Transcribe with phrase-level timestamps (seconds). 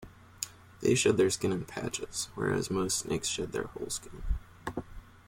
[0.81, 4.23] They shed their skin in patches, whereas most snakes shed their whole skin.